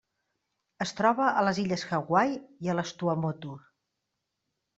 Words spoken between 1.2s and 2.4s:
a les Illes Hawaii